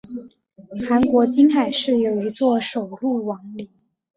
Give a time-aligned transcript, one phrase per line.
[0.89, 3.69] 韩国金海市有一座首露王陵。